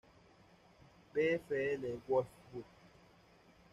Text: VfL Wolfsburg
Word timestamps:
VfL 1.13 2.01
Wolfsburg 2.09 2.65